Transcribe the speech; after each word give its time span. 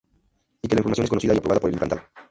Y 0.63 0.67
que 0.67 0.73
la 0.75 0.79
información 0.79 1.03
es 1.03 1.09
conocida 1.11 1.35
y 1.35 1.37
aprobada 1.37 1.59
por 1.61 1.69
el 1.69 1.75
implantado. 1.75 2.01